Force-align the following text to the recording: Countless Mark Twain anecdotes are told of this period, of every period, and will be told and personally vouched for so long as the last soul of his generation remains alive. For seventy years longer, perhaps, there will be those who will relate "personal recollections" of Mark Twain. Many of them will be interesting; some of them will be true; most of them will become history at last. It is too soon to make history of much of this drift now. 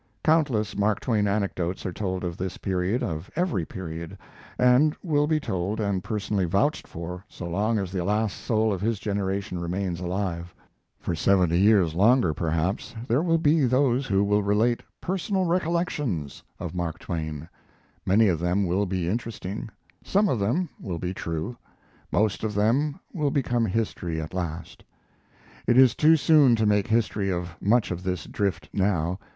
Countless 0.23 0.75
Mark 0.75 0.99
Twain 0.99 1.27
anecdotes 1.27 1.85
are 1.85 1.93
told 1.93 2.23
of 2.23 2.35
this 2.35 2.57
period, 2.57 3.03
of 3.03 3.29
every 3.35 3.65
period, 3.65 4.17
and 4.57 4.95
will 5.03 5.27
be 5.27 5.39
told 5.39 5.79
and 5.79 6.03
personally 6.03 6.45
vouched 6.45 6.87
for 6.87 7.23
so 7.29 7.45
long 7.47 7.77
as 7.77 7.91
the 7.91 8.03
last 8.03 8.35
soul 8.35 8.73
of 8.73 8.81
his 8.81 8.97
generation 8.97 9.59
remains 9.59 9.99
alive. 9.99 10.55
For 10.99 11.13
seventy 11.13 11.59
years 11.59 11.93
longer, 11.93 12.33
perhaps, 12.33 12.95
there 13.07 13.21
will 13.21 13.37
be 13.37 13.63
those 13.65 14.07
who 14.07 14.23
will 14.23 14.41
relate 14.41 14.81
"personal 15.01 15.45
recollections" 15.45 16.41
of 16.59 16.73
Mark 16.73 16.97
Twain. 16.97 17.47
Many 18.03 18.27
of 18.27 18.39
them 18.39 18.65
will 18.65 18.87
be 18.87 19.07
interesting; 19.07 19.69
some 20.03 20.27
of 20.29 20.39
them 20.39 20.67
will 20.79 20.97
be 20.97 21.13
true; 21.13 21.57
most 22.11 22.43
of 22.43 22.55
them 22.55 22.99
will 23.13 23.29
become 23.29 23.65
history 23.67 24.19
at 24.19 24.33
last. 24.33 24.83
It 25.67 25.77
is 25.77 25.93
too 25.93 26.15
soon 26.15 26.55
to 26.55 26.65
make 26.65 26.87
history 26.87 27.31
of 27.31 27.55
much 27.61 27.91
of 27.91 28.01
this 28.01 28.25
drift 28.25 28.67
now. 28.73 29.19